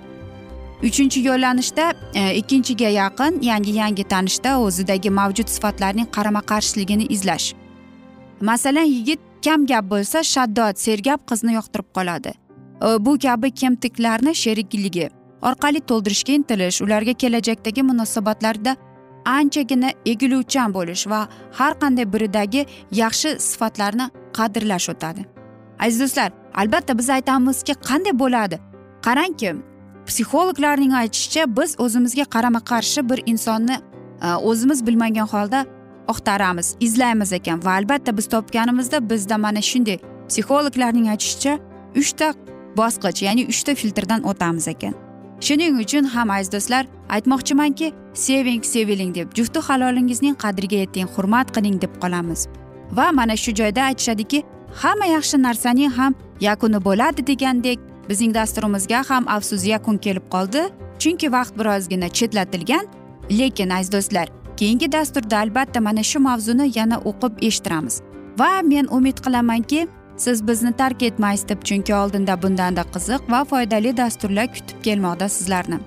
Uchinchi 0.83 1.19
yo'llanishda 1.19 1.93
e, 2.13 2.35
ikkinchiga 2.35 2.89
yaqin 2.89 3.41
yangi 3.41 3.71
yangi 3.71 4.03
tanishda 4.03 4.59
o'zidagi 4.59 5.09
mavjud 5.09 5.47
sifatlarning 5.47 6.07
qarama 6.15 6.41
qarshiligini 6.41 7.05
izlash. 7.15 7.53
Masalan 8.41 8.87
yigit 8.95 9.19
kam 9.45 9.65
gap 9.65 9.85
bo'lsa 9.93 10.23
shaddod 10.23 10.75
sergap 10.85 11.27
qizni 11.29 11.53
yoqtirib 11.53 11.89
qoladi. 11.97 12.31
Э, 12.81 13.05
bu 13.05 13.19
kabi 13.19 13.51
kemtiklarni 13.51 14.35
sherikligi 14.35 15.09
orqali 15.41 15.79
to'ldirishga 15.79 16.33
intilish 16.33 16.81
ularga 16.81 17.13
kelajakdagi 17.13 17.83
munosabatlarda 17.83 18.75
anchagina 19.25 19.89
egiluvchan 20.05 20.73
bo'lish 20.73 21.07
va 21.11 21.27
har 21.59 21.73
qanday 21.81 22.13
biridagi 22.13 22.65
yaxshi 22.91 23.29
sifatlarni 23.39 24.05
qadrlash 24.37 24.89
o'tadi. 24.93 25.25
Aziz 25.79 25.99
do'stlar 26.01 26.31
albatta 26.61 26.97
biz 26.97 27.09
aytamizki 27.09 27.73
qanday 27.89 28.19
bo'ladi? 28.19 28.59
Qarangki 29.05 29.55
psixologlarning 30.07 30.93
aytishicha 31.01 31.43
biz 31.57 31.75
o'zimizga 31.79 32.25
qarama 32.35 32.61
qarshi 32.71 33.09
bir 33.09 33.19
insonni 33.25 33.75
e, 34.25 34.27
o'zimiz 34.49 34.87
bilmagan 34.87 35.27
holda 35.33 35.65
oqtaramiz 36.07 36.75
izlaymiz 36.79 37.33
ekan 37.33 37.65
va 37.65 37.71
albatta 37.79 38.17
biz 38.17 38.27
topganimizda 38.35 39.09
bizda 39.09 39.37
mana 39.37 39.61
shunday 39.61 39.97
psixologlarning 40.29 41.07
aytishicha 41.13 41.53
uchta 42.01 42.33
bosqich 42.77 43.23
ya'ni 43.25 43.47
uchta 43.51 43.75
filtrdan 43.75 44.23
o'tamiz 44.23 44.67
ekan. 44.67 44.93
Shuning 45.41 45.79
uchun 45.83 46.03
ham 46.13 46.29
aziz 46.29 46.51
do'stlar 46.51 46.85
aytmoqchimanki 47.15 47.93
seving 48.13 48.63
seviling 48.63 49.15
deb 49.15 49.27
jufti 49.37 49.59
halolingizning 49.67 50.35
qadriga 50.43 50.77
yeting 50.83 51.07
hurmat 51.15 51.53
qiling 51.55 51.81
deb 51.81 51.93
qolamiz. 52.01 52.47
Va 52.97 53.11
mana 53.11 53.35
shu 53.43 53.51
joyda 53.59 53.81
aytishadiki 53.89 54.43
hamma 54.81 55.05
yaxshi 55.05 55.37
narsaning 55.41 55.91
ham 55.99 56.15
yakuni 56.41 56.79
bo'ladi 56.87 57.27
degandek 57.31 57.79
bizning 58.09 58.33
dasturimizga 58.33 59.03
ham 59.09 59.27
afsus 59.27 59.65
yakun 59.65 59.97
kelib 59.97 60.25
qoldi. 60.33 60.61
Chunki 61.01 61.31
vaqt 61.31 61.53
birozgina 61.59 62.09
chetlatilgan 62.17 62.85
lekin 63.39 63.69
aziz 63.69 63.91
do'stlar 63.91 64.27
keyingi 64.59 64.91
dasturda 64.91 65.37
albatta 65.37 65.79
mana 65.81 66.03
shu 66.03 66.19
mavzuni 66.19 66.65
yana 66.77 66.97
o'qib 67.09 67.33
eshittiramiz. 67.47 68.01
Va 68.39 68.51
men 68.71 68.85
umid 68.97 69.17
qilamanki 69.25 69.87
siz 70.19 70.47
bizni 70.47 70.71
tark 70.73 71.03
etmaysiz 71.03 71.49
deb 71.49 71.61
chunki 71.63 71.95
oldinda 71.95 72.41
bundanda 72.43 72.83
qiziq 72.93 73.31
va 73.31 73.43
foydali 73.51 73.97
dasturlar 73.97 74.47
kutib 74.55 74.83
kelmoqda 74.83 75.29
sizlarni. 75.29 75.79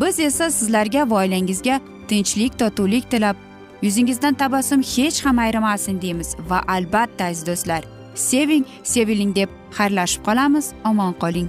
Biz 0.00 0.20
esa 0.20 0.50
sizlarga 0.50 1.10
va 1.10 1.22
oilangizga 1.22 1.80
tinchlik 2.08 2.58
totuvlik 2.58 3.10
tilab 3.10 3.36
yuzingizdan 3.82 4.34
tabassum 4.34 4.82
hech 4.94 5.24
ham 5.26 5.38
ayrimasin 5.38 6.00
deymiz 6.02 6.36
va 6.50 6.62
albatta 6.68 7.24
aziz 7.24 7.46
do'stlar 7.46 7.82
seving 8.14 8.64
seviling 8.82 9.36
deb 9.36 9.48
xayrlashib 9.78 10.22
qolamiz. 10.24 10.72
Omon 10.84 11.14
qoling. 11.22 11.48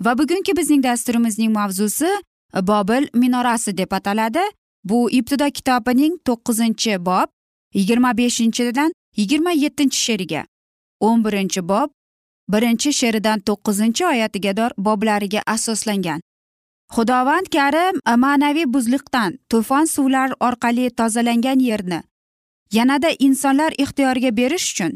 Va 0.00 0.18
bugungi 0.18 0.56
bizning 0.56 0.82
dasturimizning 0.82 1.52
mavzusi 1.52 2.10
e, 2.54 2.66
bobil 2.66 3.08
minorasi 3.14 3.76
deb 3.78 3.92
ataladi. 3.92 4.44
Bu 4.84 5.10
ibtido 5.10 5.50
kitobining 5.50 6.18
to'qqizinchi 6.26 7.06
bob 7.06 7.28
yigirma 7.74 8.16
beshinchidan 8.18 8.92
yigirma 9.16 9.52
yettinchi 9.52 9.98
she'riga. 9.98 10.44
o'n 11.00 11.24
birinchi 11.24 11.68
bob 11.68 11.90
birinchi 12.48 12.92
she'ridan 12.92 13.38
to'qqizinchi 13.40 14.06
oyatiga 14.06 14.70
boblariga 14.78 15.42
asoslangan. 15.46 16.20
Xudovand 16.94 17.46
karim 17.56 17.96
e, 18.10 18.16
ma'naviy 18.16 18.66
buzliqdan 18.74 19.38
to'fon 19.50 19.84
suvlar 19.84 20.30
orqali 20.40 20.90
tozalangan 20.90 21.58
yerni 21.58 22.00
yanada 22.72 23.10
insonlar 23.18 23.72
ixtiyoriga 23.78 24.36
berish 24.36 24.66
uchun 24.72 24.92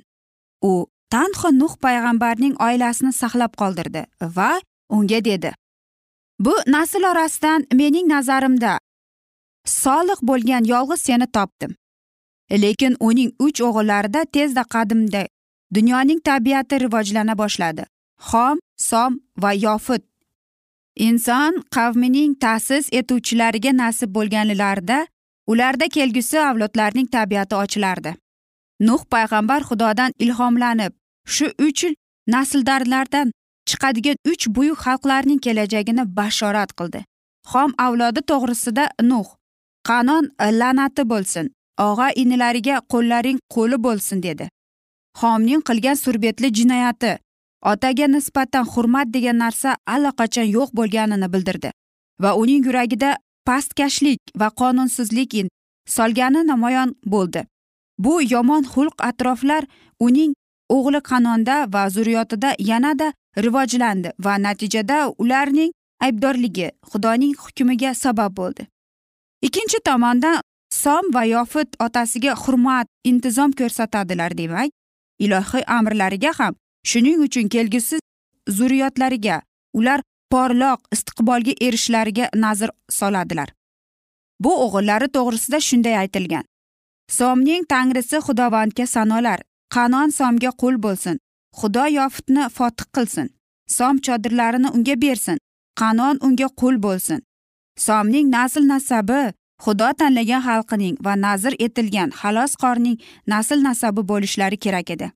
u 0.62 0.86
tanho 1.10 1.48
nuh 1.60 1.74
payg'ambarning 1.84 2.54
oilasini 2.66 3.12
saqlab 3.12 3.52
qoldirdi 3.60 4.02
va 4.36 4.50
unga 4.90 5.24
dedi. 5.24 5.52
Bu 6.38 6.54
nasl 6.66 7.04
orasidan 7.10 7.66
mening 7.72 8.08
nazarimda 8.08 8.78
solih 9.64 10.20
bo'lgan 10.22 10.64
yolg'iz 10.64 11.00
seni 11.02 11.26
topdim. 11.26 11.74
Lekin 12.52 12.96
uning 13.00 13.30
uch 13.38 13.60
o'g'illarida 13.60 14.24
tezda 14.24 14.62
qadimda 14.74 15.26
dunyoning 15.74 16.20
tabiati 16.20 16.80
rivojlana 16.80 17.38
boshladi. 17.38 17.84
Xom 18.28 18.58
som 18.76 19.20
va 19.42 19.52
yofit 19.52 20.02
inson 20.96 21.52
qavmining 21.76 22.34
ta'sis 22.40 22.88
etuvchilariga 22.92 23.72
nasib 23.76 24.10
bo'lganlarida 24.16 25.06
ularda 25.46 25.88
kelgusi 25.88 26.40
avlodlarning 26.40 27.08
tabiati 27.16 27.54
ochilardi. 27.54 28.14
Nuh 28.80 29.02
payg'ambar 29.12 29.60
xudodan 29.68 30.12
ilhomlanib 30.18 30.92
shu 31.34 31.46
uch 31.66 31.84
nasldarlardan 32.34 33.32
chiqadigan 33.70 34.16
uch 34.32 34.44
buyuk 34.56 34.78
xalqlarning 34.84 35.40
kelajagini 35.46 36.04
bashorat 36.18 36.70
qildi. 36.78 37.00
Xom 37.50 37.70
avlodi 37.86 38.20
to'g'risida 38.30 38.84
nuh 39.10 39.28
qanon 39.88 40.24
la'nati 40.60 41.02
bo'lsin 41.12 41.46
og'a 41.88 42.08
inilariga 42.22 42.76
qo'llaring 42.92 43.38
qo'li 43.54 43.76
bo'lsin 43.86 44.18
dedi. 44.26 44.46
Xomning 45.20 45.62
qilgan 45.68 45.96
surbetli 46.04 46.48
jinoyati 46.58 47.12
otaga 47.72 48.06
nisbatan 48.16 48.64
hurmat 48.72 49.06
degan 49.14 49.38
narsa 49.44 49.70
allaqachon 49.94 50.48
yo'q 50.56 50.70
bo'lganini 50.78 51.28
bildirdi 51.34 51.70
va 52.22 52.30
uning 52.42 52.62
yuragida 52.66 53.10
pastkashlik 53.48 54.20
va 54.40 54.48
qonunsizlik 54.60 55.32
solgani 55.96 56.40
namoyon 56.46 56.90
bo'ldi. 57.12 57.40
Bu 57.98 58.14
yomon 58.32 58.62
xulq 58.72 58.96
atroflar 59.10 59.64
uning 60.06 60.32
o'g'li 60.76 61.00
qanonda 61.10 61.56
va 61.74 61.82
zurriyotida 61.94 62.50
yanada 62.70 63.12
rivojlandi 63.44 64.10
va 64.24 64.34
natijada 64.46 64.98
ularning 65.22 65.72
aybdorligi 66.06 66.68
xudoning 66.90 67.34
hukmiga 67.42 67.94
sabab 67.94 68.36
bo'ldi. 68.40 68.66
Ikkinchi 69.46 69.78
tomondan 69.88 70.40
som 70.82 71.04
va 71.14 71.24
yofit 71.24 71.76
otasiga 71.86 72.34
hurmat 72.42 72.86
intizom 73.04 73.52
ko'rsatadilar 73.52 74.36
demak. 74.40 74.70
Ilohiy 75.24 75.64
amrlariga 75.66 76.32
ham 76.38 76.54
shuning 76.90 77.18
uchun 77.26 77.48
kelgusi 77.54 77.98
zurriyotlariga 78.58 79.42
ular 79.78 80.00
porloq 80.32 80.80
istiqbolga 80.94 81.54
erishishlariga 81.66 82.30
nazr 82.34 82.70
soladilar. 82.98 83.48
Bu 84.40 84.52
o'g'illari 84.64 85.08
to'g'risida 85.16 85.60
shunday 85.68 85.96
aytilgan. 86.02 86.44
Somning 87.18 87.66
tangrisi 87.72 88.18
xudovandga 88.26 88.86
sanolar 88.86 89.40
qanon 89.74 90.08
somga 90.18 90.50
qul 90.60 90.76
bo'lsin. 90.84 91.16
Xudo 91.58 91.84
yofitni 91.98 92.44
fotih 92.56 92.86
qilsin. 92.94 93.28
Som 93.76 93.94
chodirlarini 94.04 94.68
unga 94.76 94.94
bersin. 95.04 95.38
Qanon 95.80 96.16
unga 96.26 96.48
qul 96.60 96.76
bo'lsin. 96.86 97.20
Somning 97.86 98.26
nasl 98.36 98.62
nasabi 98.72 99.20
xudo 99.64 99.88
tanlagan 99.98 100.42
xalqining 100.48 100.96
va 101.04 101.14
nazr 101.26 101.52
etilgan 101.66 102.10
xalosqorning 102.20 102.96
nasl 103.32 103.58
nasabi 103.68 104.02
bo'lishlari 104.10 104.56
kerak 104.64 104.90
edi. 104.94 105.06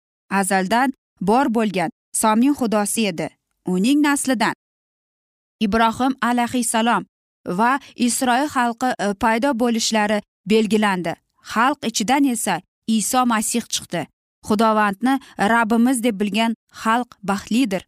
Azaldan 0.40 0.88
bor 1.28 1.46
bo'lgan 1.56 1.90
somning 2.20 2.54
xudosi 2.60 3.06
edi 3.12 3.28
uning 3.74 3.98
naslidan. 4.06 4.54
Ibrohim 5.60 6.12
alayhissalom 6.28 7.02
va 7.58 7.72
isroil 7.96 8.48
xalqi 8.56 8.90
e, 9.04 9.14
paydo 9.22 9.50
bo'lishlari 9.62 10.18
belgilandi. 10.50 11.12
Xalq 11.52 11.78
ichidan 11.90 12.24
esa 12.24 12.60
iso 12.86 13.26
masih 13.26 13.64
chiqdi. 13.74 14.02
Xudovandni 14.48 15.14
rabbimiz 15.38 16.02
deb 16.04 16.20
bilgan 16.20 16.54
xalq 16.82 17.10
baxtlidir. 17.22 17.82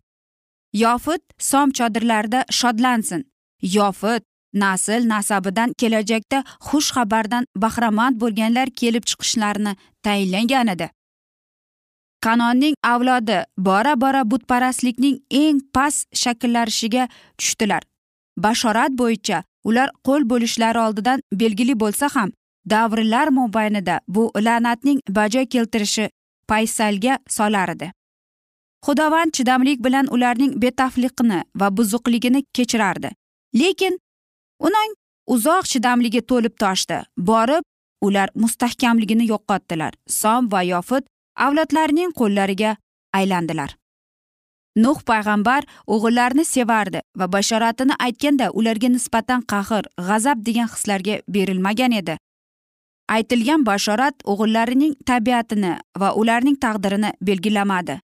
Yofit 0.72 1.22
som 1.38 1.70
chodirlarida 1.70 2.44
shodlansin. 2.50 3.22
Yofit 3.62 4.22
nasl 4.62 5.08
nasabidan 5.12 5.72
kelajakda 5.80 6.44
xush 6.68 6.90
xabardan 6.96 7.44
bahramand 7.62 8.20
bo'lganlar 8.20 8.68
kelib 8.80 9.04
chiqishlarini 9.10 9.72
tayinlangan 10.04 10.68
edi. 10.74 10.90
Kanonning 12.24 12.74
avlodi 12.92 13.38
bora 13.58 14.00
bora 14.00 14.22
butparastlikning 14.30 15.16
eng 15.30 15.60
past 15.74 16.08
shakllarishiga 16.22 17.08
tushdilar. 17.38 17.82
Bashorat 18.44 18.92
bo'yicha 19.00 19.42
ular 19.68 19.88
qo'l 20.06 20.22
bo'lishlari 20.30 20.78
oldidan 20.86 21.22
belgili 21.32 21.74
bo'lsa 21.82 22.08
ham 22.14 22.32
davrlar 22.70 23.28
mobaynida 23.38 24.00
bu 24.08 24.30
la'natning 24.46 25.00
bajo 25.18 25.42
keltirishi 25.54 26.08
paysalga 26.50 27.18
solar 27.28 27.68
edi 27.76 27.92
xudovand 28.86 29.32
chidamlik 29.32 29.84
bilan 29.84 30.06
ularning 30.14 30.52
betafliqini 30.62 31.44
va 31.60 31.68
buzuqligini 31.76 32.44
kechirardi. 32.54 33.10
Lekin 33.60 33.98
uning 34.66 34.92
uzoq 35.34 35.64
chidamligi 35.72 36.20
to'lib 36.30 36.54
toshdi. 36.62 36.98
Borib 37.30 37.64
ular 38.06 38.28
mustahkamligini 38.42 39.26
yo'qotdilar. 39.32 39.92
Som 40.08 40.50
va 40.52 40.62
yofit 40.62 41.04
avlodlarining 41.46 42.12
qo'llariga 42.20 42.76
aylandilar. 43.18 43.70
Nuh 44.84 44.98
payg'ambar 45.10 45.62
o'g'illarini 45.94 46.44
sevardi 46.44 47.00
va 47.18 47.26
bashoratini 47.34 47.94
aytganda 48.06 48.50
ularga 48.58 48.88
nisbatan 48.96 49.42
qahr 49.52 49.84
g'azab 50.08 50.38
degan 50.48 50.68
hislarga 50.74 51.14
berilmagan 51.28 51.92
edi. 52.00 52.16
Aytilgan 53.08 53.64
bashorat 53.66 54.14
o'g'illarining 54.24 54.94
tabiatini 55.06 55.72
va 56.00 56.12
ularning 56.14 56.56
taqdirini 56.64 57.12
belgilamadi. 57.20 58.00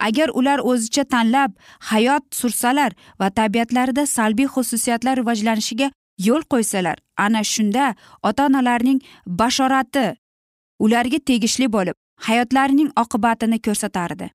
Agar 0.00 0.28
ular 0.34 0.58
o'zicha 0.58 1.04
tanlab 1.04 1.50
hayot 1.90 2.24
sursalar 2.34 2.92
va 3.20 3.30
tabiatlarida 3.30 4.06
salbiy 4.06 4.48
xususiyatlar 4.54 5.16
rivojlanishiga 5.20 5.90
yo'l 6.18 6.42
qo'ysalar 6.52 6.96
ana 7.16 7.42
shunda 7.44 7.94
ota 8.22 8.46
onalarning 8.46 9.00
bashorati 9.26 10.06
ularga 10.78 11.18
tegishli 11.18 11.68
bo'lib 11.76 11.96
hayotlarining 12.26 12.90
oqibatini 13.02 13.58
ko'rsatardi. 13.66 14.30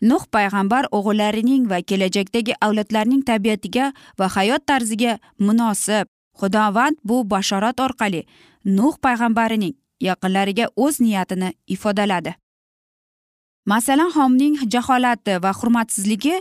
Nuh 0.00 0.24
payg'ambar 0.34 0.84
o'g'illarining 0.96 1.64
va 1.70 1.78
kelajakdagi 1.82 2.54
avlodlarning 2.66 3.22
tabiatiga 3.30 3.92
va 4.18 4.26
hayot 4.36 4.62
tarziga 4.66 5.18
munosib 5.38 6.06
xudovand 6.40 6.96
bu 7.04 7.16
bashorat 7.30 7.80
orqali 7.80 8.22
nuh 8.64 8.94
payg'ambarining 9.04 9.74
yaqinlariga 10.00 10.66
o'z 10.76 11.00
niyatini 11.00 11.52
ifodaladi. 11.74 12.34
Masalan 13.66 14.10
xomning 14.16 14.56
jaholati 14.72 15.42
va 15.42 15.52
hurmatsizligi 15.58 16.40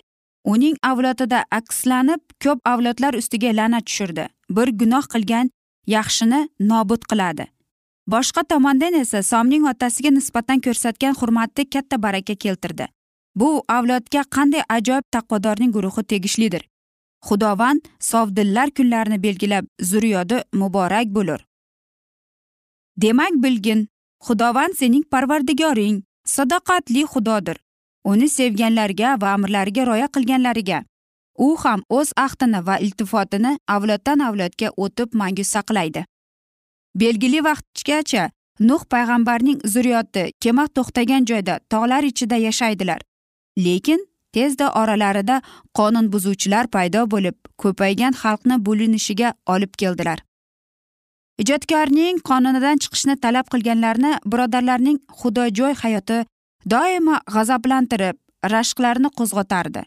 uning 0.54 0.76
avlodida 0.90 1.44
akslanib 1.52 2.22
ko'p 2.44 2.60
avlodlar 2.72 3.14
ustiga 3.22 3.52
la'nat 3.60 3.86
tushirdi. 3.86 4.26
Bir 4.56 4.68
gunoh 4.80 5.06
qilgan 5.14 5.52
yaxshini 5.96 6.42
nobud 6.60 7.02
qiladi. 7.10 7.48
Boshqa 8.14 8.44
tomondan 8.52 8.94
esa 9.04 9.24
somning 9.24 9.68
otasiga 9.72 10.12
nisbatan 10.18 10.64
ko'rsatgan 10.66 11.14
hurmati 11.20 11.70
katta 11.74 12.02
baraka 12.06 12.36
keltirdi. 12.44 12.86
Bu 13.36 13.50
avlodga 13.78 14.22
qanday 14.36 14.64
ajoyib 14.78 15.06
taqvodorning 15.16 15.72
guruhi 15.76 16.04
tegishlidir 16.12 16.64
xudovand 17.22 17.82
sovdillar 18.00 18.70
kunlarini 18.72 19.24
belgilab 19.24 19.66
zurriyodi 19.82 20.44
muborak 20.54 21.08
bo'lur. 21.08 21.40
Demak 22.98 23.34
bilgin 23.44 23.88
xudovand 24.28 24.74
sening 24.76 25.04
parvardigoring 25.12 26.04
sadoqatli 26.26 27.06
xudodir. 27.14 27.58
Uni 28.04 28.30
sevganlarga 28.30 29.22
va 29.22 29.34
amrlariga 29.34 29.86
rioya 29.86 30.08
qilganlariga. 30.08 30.84
U 31.38 31.56
ham 31.64 31.84
o'z 31.90 32.12
ahdini 32.16 32.66
va 32.68 32.78
iltifotini 32.80 33.58
avloddan 33.68 34.20
avlodga 34.20 34.70
o'tib 34.78 35.14
mangu 35.14 35.44
saqlaydi. 35.44 36.06
Belgili 36.96 37.44
vaqtgacha 37.44 38.30
nuh 38.60 38.84
payg'ambarning 38.94 39.60
zurriyoti 39.74 40.24
kema 40.42 40.68
to'xtagan 40.68 41.26
joyda 41.30 41.60
tog'lar 41.70 42.04
ichida 42.04 42.38
yashaydilar. 42.48 43.02
Lekin 43.58 44.02
tezda 44.36 44.68
oralarida 44.82 45.42
qonun 45.78 46.12
buzuvchilar 46.14 46.68
paydo 46.76 47.02
bo'lib 47.14 47.38
ko'paygan 47.62 48.14
xalqni 48.22 48.56
bo'linishiga 48.68 49.34
olib 49.54 49.74
keldilar. 49.82 50.20
Ijodkorning 51.42 52.24
qonunidan 52.30 52.78
chiqishni 52.84 53.16
talab 53.24 53.48
qilganlarni 53.54 54.14
birodarlarning 54.32 54.98
xudojo'y 55.20 55.76
hayoti 55.84 56.24
doimo 56.74 57.16
g'azablantirib 57.34 58.18
rashqlarini 58.54 59.10
qo'zg'otardi 59.18 59.84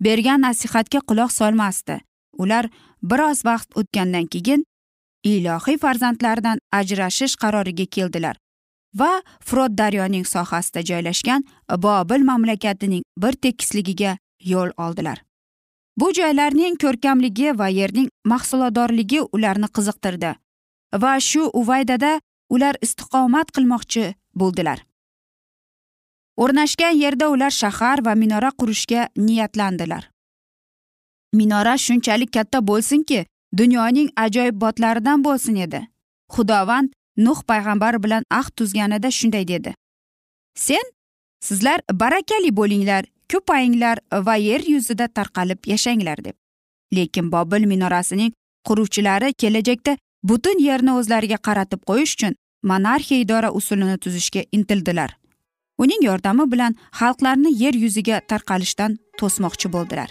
bergan 0.00 0.40
nasihatga 0.46 1.00
quloq 1.08 1.30
solmasdi. 1.40 2.00
Ular 2.42 2.68
biroz 3.02 3.44
vaqt 3.48 3.78
o'tgandan 3.80 4.26
keyin 4.34 4.64
ilohiy 5.24 5.78
farzandlaridan 5.84 6.58
ajrashish 6.80 7.34
qaroriga 7.42 7.86
keldilar. 7.96 8.36
Va 8.94 9.22
frot 9.40 9.72
daryoning 9.78 10.26
sohasida 10.26 10.82
joylashgan 10.82 11.44
bobil 11.68 12.24
mamlakatining 12.24 13.02
bir 13.16 13.32
tekisligiga 13.32 14.18
yo'l 14.44 14.70
oldilar. 14.76 15.22
Bu 15.96 16.12
joylarning 16.14 16.76
ko'rkamligi 16.82 17.58
va 17.58 17.68
yerning 17.68 18.08
mahsulodorligi 18.24 19.20
ularni 19.32 19.68
qiziqtirdi 19.76 20.34
va 21.02 21.20
shu 21.20 21.50
uvaydada 21.60 22.20
ular 22.50 22.76
istiqomat 22.82 23.50
qilmoqchi 23.56 24.04
bo'ldilar. 24.34 24.84
O'rnashgan 26.36 26.94
yerda 27.02 27.28
ular 27.34 27.50
shahar 27.50 28.04
va 28.06 28.14
minora 28.14 28.50
qurishga 28.60 29.08
niyatlandilar. 29.16 30.10
Minora 31.32 31.74
shunchalik 31.78 32.32
katta 32.32 32.58
bo'lsinki 32.68 33.26
dunyoning 33.60 34.08
ajoyibotlaridan 34.16 35.24
bo'lsin 35.24 35.56
edi. 35.66 35.80
Xudovand 36.34 36.92
nuh 37.26 37.42
payg'ambar 37.50 38.02
bilan 38.04 38.22
ahd 38.30 38.52
tuzganida 38.56 39.10
shunday 39.10 39.48
dedi. 39.48 39.74
Sen 40.54 40.84
sizlar 41.40 41.80
barakali 41.92 42.56
bo'linglar 42.56 43.04
ko'payinglar 43.32 43.98
va 44.26 44.34
yer 44.36 44.60
yuzida 44.74 45.08
tarqalib 45.08 45.66
yashanglar 45.66 46.24
deb. 46.24 46.36
Lekin 46.96 47.32
bobil 47.32 47.66
minorasining 47.72 48.32
quruvchilari 48.68 49.32
kelajakda 49.32 49.96
butun 50.22 50.58
yerni 50.68 50.92
o'zlariga 50.98 51.38
qaratib 51.48 51.80
qo'yish 51.90 52.14
uchun 52.18 52.38
monarxiya 52.62 53.20
idora 53.24 53.50
usulini 53.52 53.98
tuzishga 54.04 54.42
intildilar. 54.52 55.10
Uning 55.78 56.02
yordami 56.02 56.50
bilan 56.52 56.76
xalqlarni 57.00 57.50
yer 57.62 57.74
yuziga 57.74 58.20
tarqalishdan 58.30 58.98
to'smoqchi 59.18 59.72
bo'ldilar. 59.74 60.10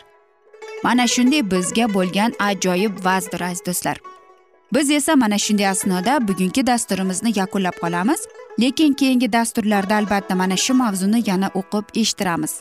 Mana 0.83 1.07
shunday 1.07 1.41
bizga 1.51 1.87
bo'lgan 1.93 2.31
ajoyib 2.49 3.03
vazdir 3.07 3.41
aziz 3.49 3.65
do'stlar. 3.67 3.97
Biz 4.73 4.91
esa 4.91 5.15
mana 5.15 5.37
shunday 5.37 5.67
asnoda 5.67 6.27
bugungi 6.27 6.67
dasturimizni 6.67 7.31
yakunlab 7.35 7.75
qolamiz 7.83 8.21
lekin 8.59 8.93
keyingi 8.93 9.33
dasturlarda 9.33 9.95
albatta 9.95 10.35
mana 10.35 10.57
shu 10.57 10.73
mavzuni 10.73 11.23
yana 11.29 11.47
o'qib 11.59 11.85
eshittiramiz. 12.01 12.53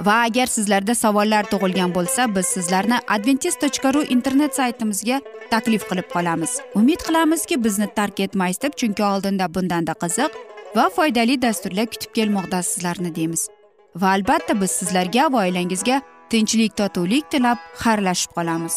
Va 0.00 0.14
agar 0.26 0.46
sizlarda 0.46 0.94
savollar 0.94 1.44
tug'ilgan 1.52 1.94
bo'lsa 1.94 2.34
biz 2.36 2.46
sizlarni 2.46 2.98
adventis 3.08 3.54
tochka 3.62 3.94
ru 3.94 4.02
internet 4.02 4.54
saytimizga 4.54 5.20
taklif 5.50 5.82
qilib 5.90 6.08
qolamiz. 6.14 6.52
Umid 6.74 7.00
qilamizki 7.06 7.64
bizni 7.64 7.88
tark 7.96 8.20
etmaysiz 8.20 8.62
deb 8.62 8.72
chunki 8.80 9.04
oldinda 9.04 9.54
bundanda 9.54 9.94
qiziq 10.02 10.32
va 10.76 10.88
foydali 10.96 11.42
dasturlar 11.42 11.86
kutib 11.86 12.10
kelmoqda 12.14 12.62
sizlarni 12.62 13.14
deymiz. 13.14 13.48
Va 13.96 14.08
albatta 14.16 14.60
biz 14.60 14.70
sizlarga 14.70 15.32
va 15.32 15.46
oilangizga 15.46 16.00
tinchlik 16.30 16.76
totuvlik 16.76 17.30
tilab 17.30 17.58
xayrlashib 17.84 18.34
qolamiz. 18.38 18.76